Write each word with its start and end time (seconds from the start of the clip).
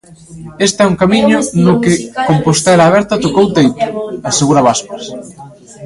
Este 0.67 0.79
é 0.81 0.89
un 0.91 0.99
camiño 1.01 1.37
no 1.65 1.73
que 1.83 1.93
"Compostela 2.29 2.83
Aberta 2.87 3.21
tocou 3.25 3.47
teito", 3.55 3.81
asegura 4.29 4.65
Bascuas. 4.67 5.05